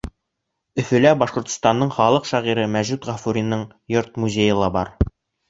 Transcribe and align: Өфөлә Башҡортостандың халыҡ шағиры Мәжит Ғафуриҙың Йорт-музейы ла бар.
Өфөлә 0.83 1.11
Башҡортостандың 1.23 1.91
халыҡ 1.97 2.25
шағиры 2.31 2.65
Мәжит 2.77 3.07
Ғафуриҙың 3.11 3.63
Йорт-музейы 3.95 4.59
ла 4.65 4.73
бар. 4.81 4.93